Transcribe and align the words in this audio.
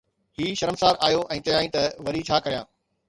هي 0.39 0.45
شرمسار 0.59 0.95
آيو 1.07 1.21
۽ 1.37 1.43
چيائين 1.49 1.71
ته 1.77 1.85
وري 2.09 2.25
ڇا 2.31 2.41
ڪريان؟ 2.47 2.69